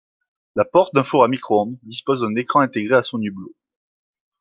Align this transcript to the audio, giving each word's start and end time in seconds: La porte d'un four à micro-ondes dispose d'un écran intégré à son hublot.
La 0.55 0.65
porte 0.65 0.95
d'un 0.95 1.03
four 1.03 1.23
à 1.23 1.27
micro-ondes 1.27 1.77
dispose 1.83 2.21
d'un 2.21 2.35
écran 2.35 2.61
intégré 2.61 2.95
à 2.95 3.03
son 3.03 3.21
hublot. 3.21 3.53